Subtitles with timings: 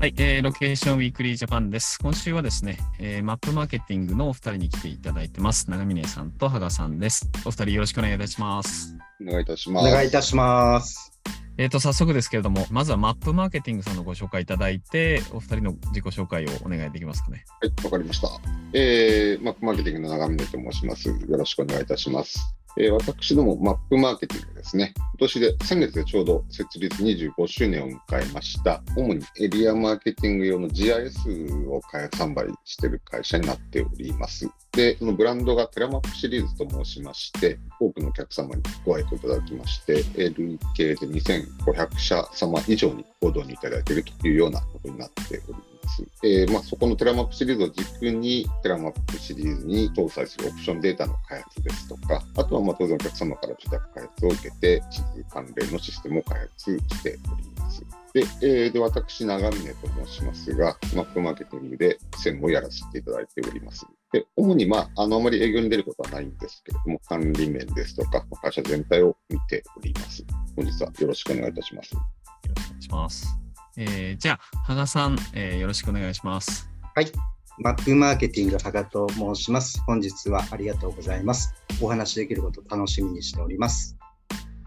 [0.00, 1.98] はい、えー、ロケーションウィークリージャパンです。
[1.98, 5.70] 今週はですね、えー、マップマーケティングのお二人に来ていただいてます。
[5.70, 7.30] 永岑さんと芳賀さんです。
[7.44, 8.96] お二人よろしくお願いいたします。
[9.20, 9.86] お願いいたします。
[9.86, 11.12] お願いいたします。
[11.58, 17.44] えっ、ー、と、早速ですけれども、まずはマップマーケティングさんのご紹介いただいて、お二人の自己紹介をお願いできますかね。
[17.60, 18.28] はい、わかりました。
[18.72, 21.10] えー、マップマーケティングの永岑と申します。
[21.10, 22.56] よろしくお願いいたします。
[22.76, 34.48] えー、私どもマップマーケティングですね、今年で先月でちょうど設立25周年を迎えました、主にエリアマーケティング用の GIS を開発販売している会社になっております。
[34.72, 45.79] で、そのブランドがテラマップシリーズと申しまして、多くのお客様にご愛顧いただきまして、累計で2500社様以上にご導入いただいているというようなことになっております。。
[46.22, 57.82] えーまあ、そこのテラマップシリーズを軸に、テラマップシリーズに搭載するオプションデータの開発ですとか、あとはまあ当然お客様から受託開発を受けて、地図関連のシステムを開発しております。
[58.12, 63.86] で、えー、で私、永岑と申しますが、マップマーケティングで専務をやらせていただいております。
[64.12, 70.24] で、主に、まあ、あの、あまり営業に出ることはないんですけれども、管理面ですとか、会社全体を見ております。
[70.56, 71.94] 本日はよろしくお願いいたします。
[71.94, 72.00] よ
[72.48, 73.49] ろしくお願いします。
[73.82, 76.68] えー、じゃあ、芳賀さん、えー、よろしくお願いします。
[76.94, 77.10] はい。
[77.58, 79.82] マップマーケティング芳賀と申します。
[79.86, 81.54] 本日はありがとうございます。
[81.80, 83.96] お話しできること楽しみにしております。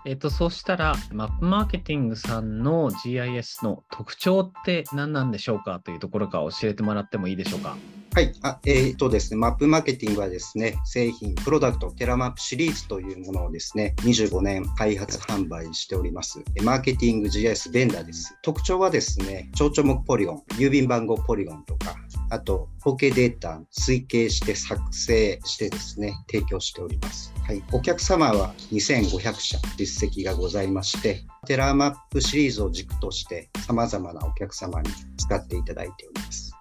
[0.06, 7.78] えっ、と、そうしたら、マップマーケティングさんの GIS の特徴って何なんでしょうかというところから教えてもらってもいいでしょうか？
[8.16, 8.32] はい。
[8.44, 16.44] あえー、とですね、マップマーケティングはですね、製品、プロダクト、テラマップシリーズというものをですね、25年開発販売しております。
[16.62, 18.38] マーケティング GIS ベンダーです。
[18.44, 21.96] 特徴はですね、町丁目ポリゴン、郵便番号ポリゴンとか、
[22.30, 27.34] あと、統計データ推計して作成してですね、提供しております。
[27.48, 27.64] はい。
[27.72, 36.53] お客様は2500社実績がございまして、テラマップシリーズを軸として様々なお客様に使っていただいております。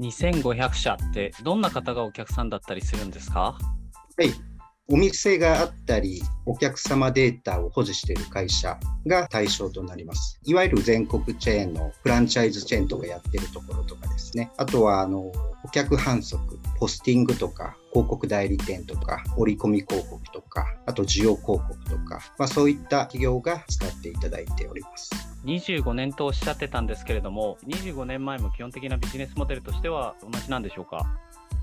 [0.00, 3.58] 2500社ってどんな方がお客さんだったりするんですか？
[4.18, 4.32] はい。
[4.92, 10.40] お店があったり、お客様データを保持している会社が対象となります。
[10.44, 14.50] いわゆる全国チェーンのフランチャイズチェーンとかやってるところとかですね。
[14.56, 15.30] あとは、あの、
[15.62, 25.29] お客販促、ポスティングとか、広告代理店とか、折り込み広告とか、あと需要広告とか、まあ、そういった企業が使っていただいております。
[25.44, 31.06] 25年とおっしゃってたんですけれども、25年前も基本的なビジネスモデルとしては同じなんでしょうか？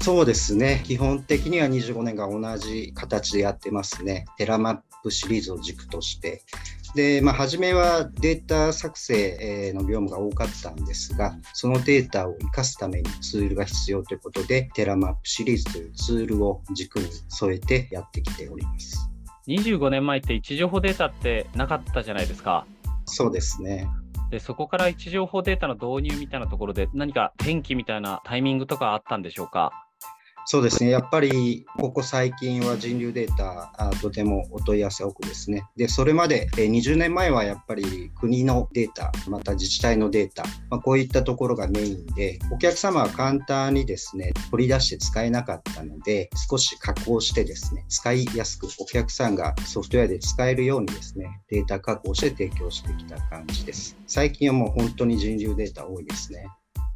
[0.01, 0.83] そうですね。
[0.85, 4.25] 基本的には25年が同じ形でやってますね。
[4.37, 6.43] テラマップシリーズを軸として。
[6.95, 19.09] で、まあ、初めはデータ作成の業務が多かったんですが、そのデータを活かすためにツールが必要ということで、テラマップシリーズというツールを軸に据えてやってきております。
[19.47, 22.65] 25年前って位置情報データってなかったじゃないですか。
[23.07, 23.87] そうですね。
[24.29, 29.86] で、そこから位置情報データの導入みたいなところで何か転機みたいなタイミングとかあったんでしょうか？
[30.49, 33.69] そうですね、やっぱりここ最近は人流データ、
[34.01, 35.65] とてもお問い合わせ多くですね。
[35.75, 53.97] で、それまで20年前はやっぱり国のデータ、また自治体のデータ、まあ、こういったところがメインで、お客様は簡単にですね、取り出して使えなかったので、少し加工してですね、使いやすくお客さんがソフトウェアで使えるようにですね、データ確保して提供してきた感じです。
[54.07, 56.47] 最近はもう本当に人流データ多いですね。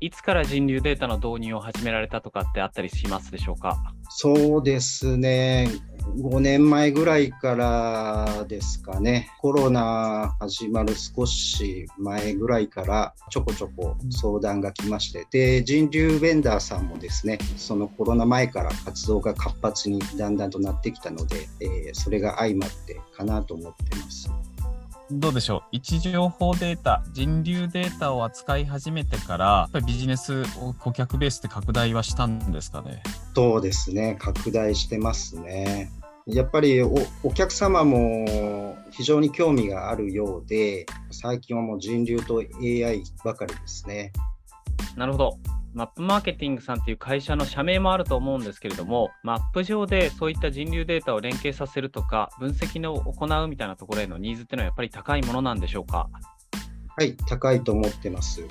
[0.04, 3.78] いつから人流データの導入を始められたとかってあったりしますでしょうか？
[4.10, 5.70] そうですね。
[6.18, 24.32] 5年前ぐらいからですかね、コロナ始まる少し前ぐらいからちょこちょこ相談が来まして、で、人流ベンダーさんもですね、そのコロナ前から活動が活発にだんだんとなってきたので、えー、それが相まってかなと思ってます。
[25.14, 25.76] どうでしょう？
[25.76, 33.04] 位置情報データ人流データを扱い始めてからやっぱりビジネスを顧客ベースで拡大はしたんですかね？
[33.36, 34.16] そうですね。
[34.20, 35.92] 拡大してますね。
[36.28, 36.94] やっぱりお
[37.34, 44.14] 客様も非常に興味があるようで最近はもう人流と AI ばかりですね。
[44.96, 45.38] なるほど
[45.74, 56.10] マップマーケティングさんという会社の社名もあると思うんですけれども、マップ上でそういった人流データを連携させるとか、分析を行うみたいなところへのニーズっていうのはやっぱり高いものなんでしょうか？
[56.98, 58.46] はい、高いと思ってます。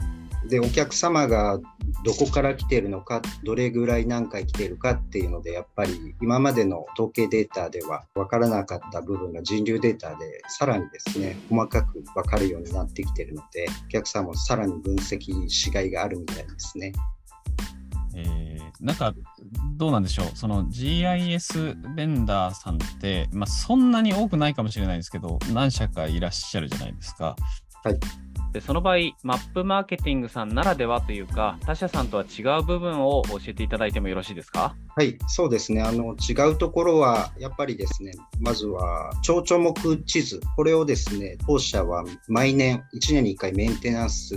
[0.49, 1.59] で、お客様が
[2.05, 16.93] どこから来ているのか、どれぐらい何回来ているかっていうので、やっぱり今までの統計データでは分からなかった部分が人流データでさらにですね、細かく分かるようになってきているので、お客さんもさらに分析しがいがあるみたいですね。
[18.15, 19.15] えー、なんか
[19.77, 27.37] どうなんでしょう、その GIS ベンダーさんって、まあ、そんなに多くないかもしれないですけど、何社かいらっしゃるじゃないですか。
[27.83, 34.75] はいでその場合、マップマーケティングさんならではというか、他社さんとは違う部分を教えていただいてもよろしいですか？
[34.97, 35.81] はい、そうですね。
[35.83, 44.35] あの違うところは、やっぱりですね、まずは、町丁目地図、これをですね、当社は毎年、1年に1回メンテナンス、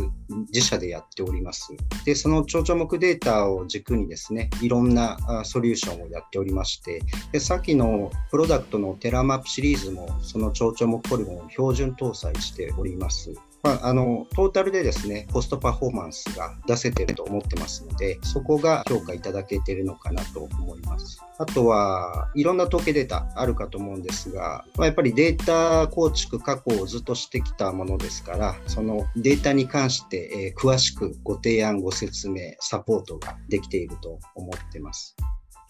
[0.54, 1.74] 自社でやっております。
[2.06, 7.02] で、その町丁目データを軸にですね、いろんなソリューションをやっておりまして、
[7.32, 13.34] でさっきのプロダクトのテラマップシリーズも、その町丁目ポリゴンを標準搭載しております。
[13.64, 21.22] まあ、あのトータルでですねコストパフォーマンスが出せてると思ってますのでそこが評価いただけてるのかなと思います。
[21.38, 35.16] あとはいろんな統計データあるかと思うんですが、まあ、やっぱりデータ構築加工をずっとしてきたものですからそのデータに関して、えー、詳しくご提案ご説明サポートができていると思ってます。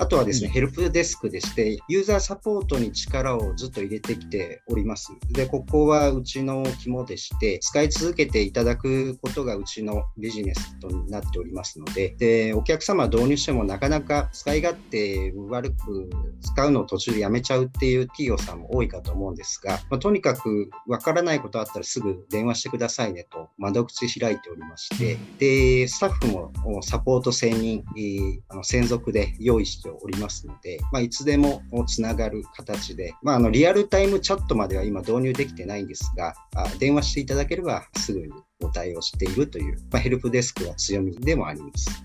[0.03, 5.13] あとはですね、ヘルプデスクでして、ユーザーサポートに力をずっと入れてきております。
[5.29, 16.09] で、ここはうちの肝でして、使い続けていただくことがうちのビジネスとなっておりますので、で、お客様導入してもなかなか使い勝手悪く
[16.41, 42.04] 使うのを途中でやめちゃうっていう企業さんも多いかと思うんですが、まあ、とにかくわからないことあったらすぐ電話してくださいねと窓口開いておりまして、で、スタッフもサポート専任、えー、あの専属で用意してしておりますので、まあ、いつでもつながる形で、まあ、あのリアルタイムチャットまでは今導入できてないんですが、あ電話していただければすぐにお対応しているという、まあ、ヘルプデスクは強みでもあります。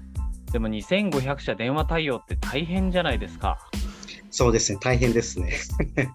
[0.52, 3.58] でも2500社電話対応って大変じゃないですか。
[4.31, 5.55] そうですね、大変ですね。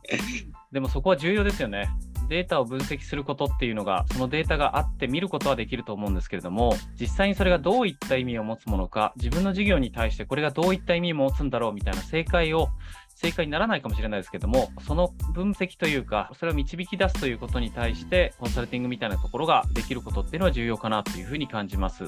[0.71, 1.89] でもそこは重要ですよね。
[2.33, 12.69] データを分析することっていうのが、そのデータがあって見ることはできると思うんですけれども、実際にそれがどういった意味を持つものか、自分の事業に対してこれがどういった意味を持つんだろうみたいな正解を
[13.13, 22.05] 正解にならないかもしれないですけども、その分析というか、それを導き出すということに対して、コンサルティングみたいなところができることっていうのは重要かなというふうに感じます。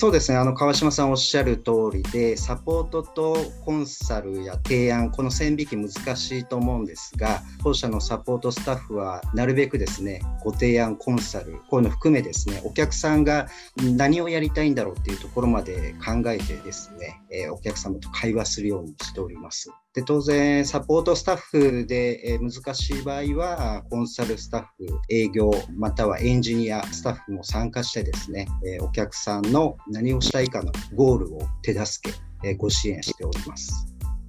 [0.00, 0.38] そうですね。
[0.38, 3.36] あの川島さんおっしゃる通りでサポートと
[3.66, 19.70] コンサルや提案この線引き難しいと思うんですが当社のサポートスタッフはなるべくですねご提案コンサルこういうの含めですねお客さんが何をやりたいんだろうっていうところまで考えてですね、えー、お客様と会話するようにしております。
[19.94, 32.16] で当然、サポートスタッフで、えー、難しい場合は、コンサルスタッフ、営業、またはエンジニア、スタッフも参加してですね、えー、お客さんの何をしたいかのゴールを手助け、
[32.48, 33.86] えー、ご支援しております。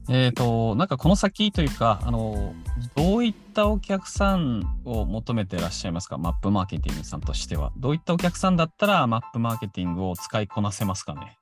[0.10, 2.54] えーと、なんかこの先というかあの、
[2.96, 7.72] どういったお客さんを求めてらっしゃいますか、マップマーケティングさんとしては。
[7.78, 11.38] どういったお客さんだったら、マップマーケティングを使いこなせますかね？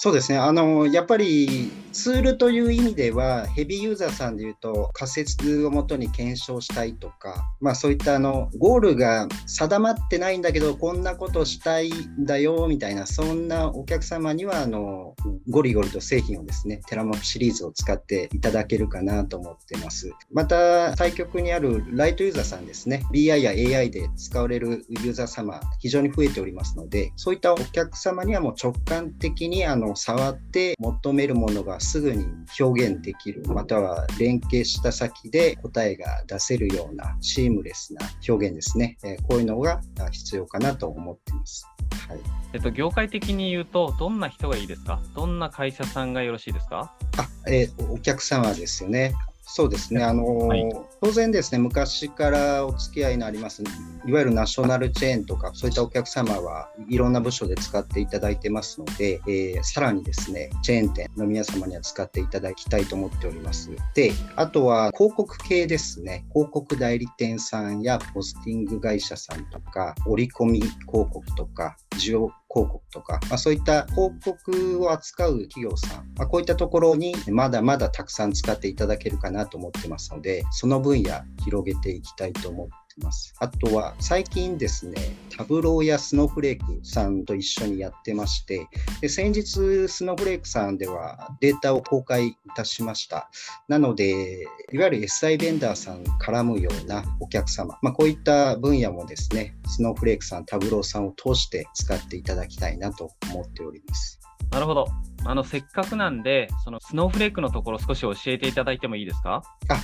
[0.00, 0.38] そうですね。
[0.38, 15.16] あのやっぱりツールという意味ではヘビーユーザーさんでいうと仮説をもとに検証したいとか、まあ、そういったあのゴールが定まってないんだけどこんなことしたいんだよみたいなそんなお客様にはあの
[15.50, 20.12] ゴリゴリと製品をですねテラマップシリーズを使っていただけるかなと思ってます。
[20.32, 23.02] また対極にあるライトユーザーさんですね。
[23.12, 32.26] BI や AI で使われるユーザー様非常に増えておりますのでそういったお客様にはもう直感的にあの触って求めるものがすぐに
[32.58, 38.96] 表現できる、または連携した先で答えが出せるようなシームレスな表現ですね。
[39.04, 39.80] えこういうのが
[40.10, 41.66] 必要かなと思っています。
[42.08, 42.18] はい、
[42.54, 45.00] えっと、業界的に言うと、どんな人がいいですか？
[45.14, 46.94] どんな会社さんがよろしいですか？
[47.16, 49.14] あ、えー、お客様ですよね。
[49.50, 53.62] そうですね、あのーはい、当然ですね、昔からお付き合いのあります、
[54.04, 63.70] いわゆるナショナルチェーンとか、そういったお客様はいろんな部署で使っていただいてますので、えー、さらにですね、チェーン店の皆様には使っていただきたいと思っております。
[63.94, 70.76] で、あとは広告系ですね、広告代理店さんやポスティング会社さんとか、折り込み広
[71.10, 83.34] 告とか、需要広告とか、まあ、そういった広告を扱う企業さん、まあ、こういったところにまだまだたくさん使っていただけるかなと思ってますので、その分野広げていきたいと思ってます。
[83.38, 84.96] あとは最近ですね、
[85.36, 88.66] タブローやスノーフレークさんと一緒にやってまして、
[89.00, 93.30] で先日スノーフレークさんではデータを公開いたしました。
[93.68, 104.20] なので、いわゆる SI ベンダーさん絡むようなお客様、まあ、こういった分野もですね、スノーフレークさん、タブローさんを通して使っていただきたいなと思っております。
[104.50, 104.86] なるほど。
[105.24, 109.42] あの、せっかくなんで、そのスノーフレークのところ少し教えていただいてもいいですか？
[109.68, 109.80] あ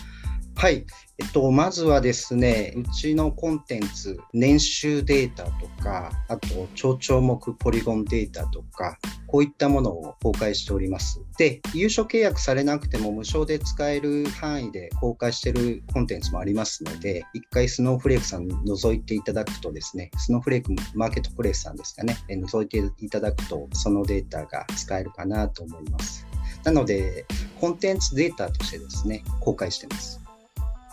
[0.56, 0.86] はい、
[1.18, 11.20] えっと、まずはですね、うちのコンテンツ、年収データとか、あと、超聴目ポリゴンデータとか、こういったものを公開しております。
[11.38, 26.26] で、優勝契約されなくても無償で使える範囲で公開しているコンテンツもありますので、一回スノーフレークさん覗いていただくとですね、スノーフレークマーケットプレイスさんですかね、え覗いていただくと、そのデータが使えるかなと思います。
[26.64, 27.26] なので、
[27.60, 30.23] コンテンツデータとしてですね、公開してます。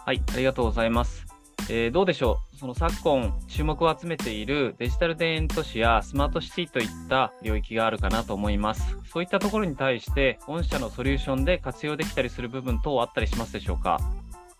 [0.06, 1.26] はい、ありがとうございます。
[1.70, 8.98] えー、どうでしょう、その昨今、注目を集めているデジタル田園都市やスマートシティといった領域があるかなと思います。
[9.06, 14.00] そういったところに対して、御社のソリューションで活用できたりする部分等あったりしますでしょうか？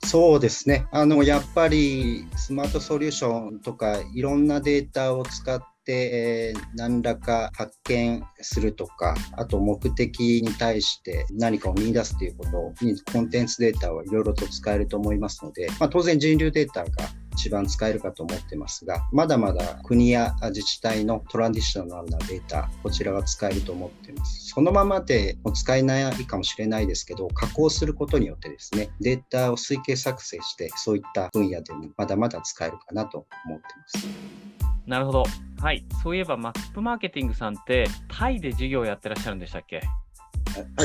[0.04, 16.90] そうですねあのやっぱりスマートソリューションとかいろんなデータを使っ、えー、何らか発見するとか、あと目的に対して何かを見出すということにコンテンツデータはいろいろと使えると思いますので、まあ、当然人流データが
[17.34, 24.50] 一番使えるかと思ってますが、まだまだ国や自治体のトランディショナルなデータ、こちらは使えると思ってます。
[24.50, 34.61] そのままでも使えないかもしれないですけど、加工することによってですね、データを推計作成して、そういった分野でもまだまだ使えるかなと思ってます。
[34.86, 35.24] なるほど。
[35.60, 35.86] はい。
[36.04, 39.86] そういえば、マップマーケティングさんって、タイで事業をやってらっしゃるんでしたっけ、はい、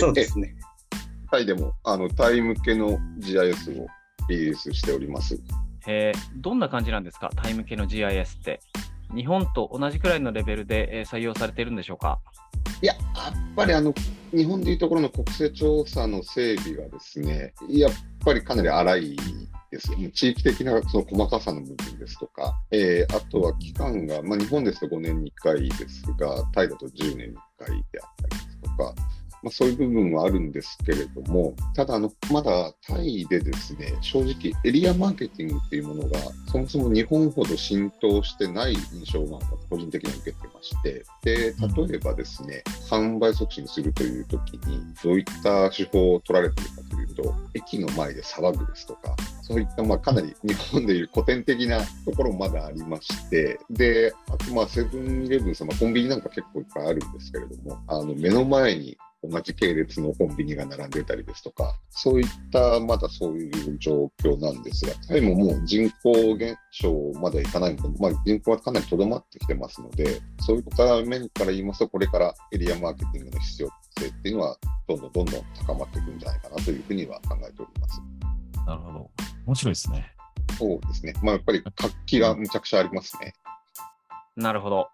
[0.01, 0.55] そうですね。
[1.31, 3.87] タイでも、あの、タイ向けの GIS を
[4.29, 5.41] リリースしております。
[5.87, 8.61] えどんな感じなんですか、タイ向けの GIS って。
[9.15, 12.19] 日本と同じくらいのレベルで、え採用されているんでしょうか？
[12.83, 13.95] いや、やっぱりあの、
[14.33, 17.93] 日本でいうところの国勢調査の整備がですね、やっ
[18.25, 19.17] ぱりかなり荒い
[19.71, 19.99] ですよ。
[20.13, 28.46] 地域的なその細かさの部分ですとか、えー、あとは期間が、まあ、日本ですと5年に1回ですが、タイだと10年に1回であったり、
[29.47, 36.19] まあ、そういう部分はあるんですけれども、ただあの、まだタイでですね、正直エリアマーケティングっていうものが、
[36.51, 39.39] そもそも日本ほど浸透してない印象が
[39.71, 41.55] 個人的に受けてまして、で、
[41.87, 58.99] 例えばですね、販売促進するというときに、どういった手法を取られているかというと、駅の前で騒ぐですとか、そういったまあかなり日本でいう古典的なところもまだありまして、で、あとまあセブンイレブン様、コンビニなんか結構いっぱいあるんですけれども、あの目の前に
[59.29, 73.69] 同じ系列のコンビニが並んでたりですとか、そういったまだそういう状況なんですが、タイももう人口減少までいかないので、まあ、人口はかなりとどまってきてますので、そういった面から言いますと、これからエリアマーケティングの必要
[73.99, 74.57] 性っていうのは、
[74.89, 78.01] どんどんどんどん高まっていくんじゃないかなというふうには考えております。
[78.67, 79.11] なるほど。
[79.47, 80.13] 面白いですね。
[80.59, 81.13] そうですね。
[81.23, 83.35] まあ、やっぱり活気がむちゃくちゃありますね。
[84.37, 84.89] なるほど。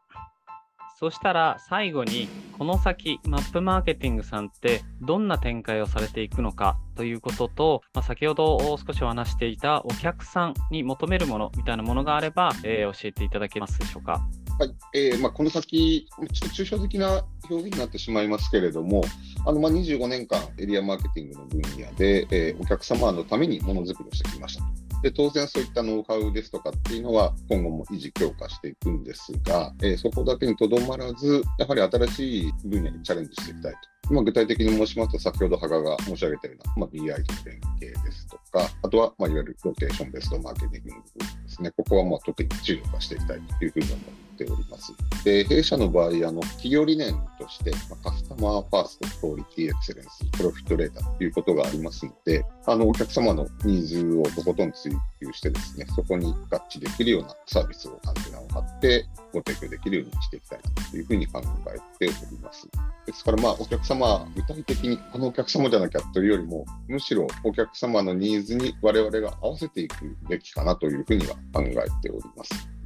[1.02, 14.25] そしたら最後にこの先マップマーケティングさんってどんな展開をされていくのかということと、まあ、先ほど少しお話していたお客さんに求めるものみたいなものがあれば、えー、教えていただけますでしょうか。
[14.61, 19.02] はいえーまあ、この先、ちょっと抽象的な表現になってしまいますけれども、
[19.44, 24.91] あのまあ、25年間、エリアマーケティングの分野で、えー、お客様のためにものづくりをしてきました。
[25.02, 34.14] で当然そういったノウハウですとかっていうのは今後も維持強化していくんですが、えー、そこだけにとどまらず、やはり新しい分野にチャレンジしていきたいと。
[34.14, 44.93] まあ、具体的に申しますと、先ほど羽賀が申し上げたような、まあ、BI と連携ですとか、あとは、まあ、いわゆるローテーションベストマーケティングですね、ここはまあ特に注力していきたいというふうに思いますっております。
[45.25, 62.69] で弊社の場合、あの企業理念として、まあ、カスタマーファースト、クオリティエクセレンス、プロフィットレーターということがありますので、あのお客様のニーズをとことん追求してですね、そこに合致できるようなサービスをアンテナを張ってご提供できるようにしていきたいなというふうに考えております。
[63.07, 71.73] ですから、まあ、お客様、具体的にこのお客様じゃなきゃというよりも、むしろお客様のニーズに我々が合わせていくべきかなというふうには考え
[72.03, 72.82] ております。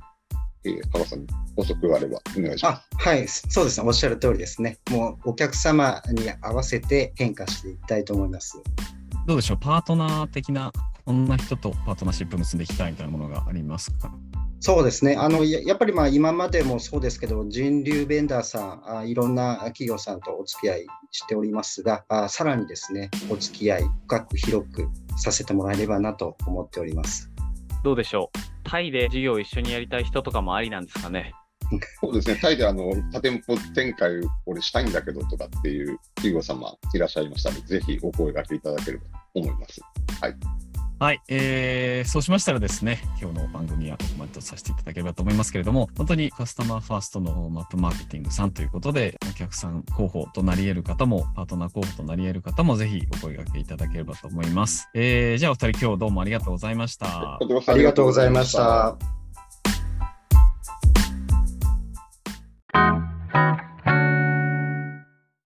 [0.67, 2.83] えー、川さん、補足があればお願いします。
[2.99, 4.79] はい、そうですね、おっしゃる通りですね。
[4.91, 8.61] もうお客様に合わせて変化していきたいと思います。
[9.27, 10.73] どうでしょう、パートナー的な、
[11.05, 14.13] こんな人とパートナーシップ結んでいきたいみたいなものがありますか？
[14.59, 27.31] そうですねあのやっぱりまあ今までもそうですけど、人流ベンダーさんあ、いろんな企業さんとお付き合いしておりますが、あさらにですね、お付き合い深く広くさせてもらえればなと思っております。
[27.87, 31.33] どうでしょう、タイで授業を一緒にやりたい人とかもありなんですかね？
[32.01, 34.11] そうですね、タイであの多店舗展開、
[34.45, 39.81] 俺したいんだけどとかっていう企業様いらっしゃいましたので、ぜひお声がけいただければと思います。
[40.21, 40.35] はい
[40.99, 54.89] はい、えー、そうしましたらですね、今日の番組はここまでとさせていただければと思いますけれども、本当にカスタマーファーストのマップマーケティングさんということで、お客さん候補となり得る方も、パートナー候補となり得る方も、ぜひお声掛けいただければと思います。
[54.95, 57.35] えー、じゃあお二人今日どうもありがとうございました。
[57.35, 57.39] あ
[57.75, 59.26] りがとうございました。